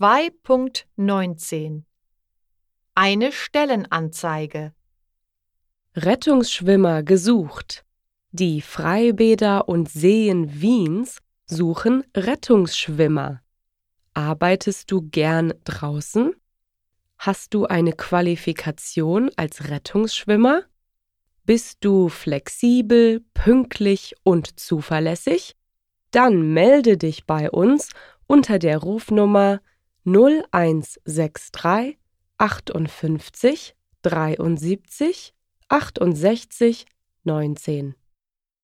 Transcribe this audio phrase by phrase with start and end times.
[0.00, 1.82] 2.19
[2.94, 4.72] Eine Stellenanzeige
[5.94, 7.84] Rettungsschwimmer gesucht.
[8.30, 13.42] Die Freibäder und Seen Wiens suchen Rettungsschwimmer.
[14.14, 16.32] Arbeitest du gern draußen?
[17.18, 20.62] Hast du eine Qualifikation als Rettungsschwimmer?
[21.44, 25.56] Bist du flexibel, pünktlich und zuverlässig?
[26.10, 27.90] Dann melde dich bei uns
[28.26, 29.60] unter der Rufnummer
[30.04, 31.98] 0163
[32.38, 35.32] 58 73
[35.68, 36.86] 68
[37.24, 37.99] 19.